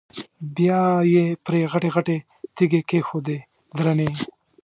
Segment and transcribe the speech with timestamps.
[0.55, 0.81] بیا
[1.13, 2.17] یې پرې غټې غټې
[2.55, 3.37] تیږې کېښودې
[3.77, 4.09] درنې.